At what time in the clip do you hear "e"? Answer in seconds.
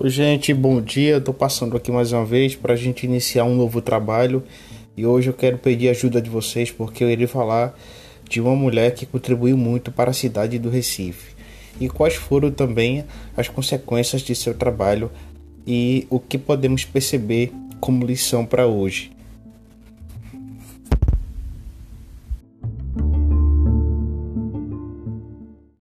4.96-5.04, 11.80-11.88, 15.66-16.06